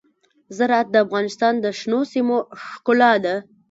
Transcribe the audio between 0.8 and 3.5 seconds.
د افغانستان د شنو سیمو ښکلا ده.